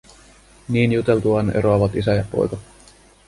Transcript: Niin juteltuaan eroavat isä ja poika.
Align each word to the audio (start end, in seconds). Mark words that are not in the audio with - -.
Niin 0.69 0.91
juteltuaan 0.91 1.51
eroavat 1.57 1.95
isä 1.95 2.11
ja 2.13 2.25
poika. 2.31 2.57